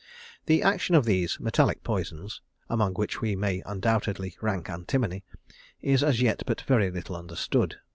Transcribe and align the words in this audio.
The 0.47 0.63
action 0.63 0.95
of 0.95 1.05
these 1.05 1.39
metallic 1.39 1.83
poisons, 1.83 2.41
among 2.71 2.95
which 2.95 3.21
we 3.21 3.35
may 3.35 3.61
undoubtedly 3.67 4.35
rank 4.41 4.67
antimony, 4.67 5.23
is 5.79 6.01
as 6.03 6.19
yet 6.23 6.41
but 6.47 6.61
very 6.61 6.89
little 6.89 7.15
understood. 7.15 7.75